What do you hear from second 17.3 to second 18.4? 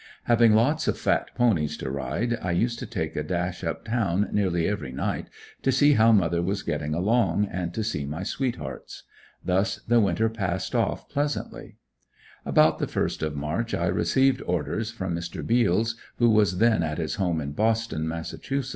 in Boston, Mass.